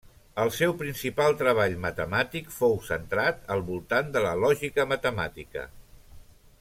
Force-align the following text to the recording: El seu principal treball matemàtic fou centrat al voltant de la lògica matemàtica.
El 0.43 0.51
seu 0.59 0.71
principal 0.77 1.35
treball 1.41 1.75
matemàtic 1.83 2.49
fou 2.55 2.73
centrat 2.87 3.45
al 3.57 3.63
voltant 3.71 4.11
de 4.17 4.25
la 4.25 4.33
lògica 4.45 4.87
matemàtica. 4.95 5.69